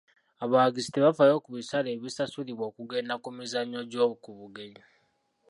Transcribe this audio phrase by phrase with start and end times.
[0.43, 4.83] Abawagizi tebafaayo ku bisale ebisasulibwa okugenda ku mizannyo gy'oku bugenyi.